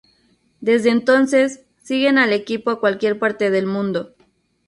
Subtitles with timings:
[0.61, 4.15] Desde entonces siguen al equipo a cualquier parte del mundo.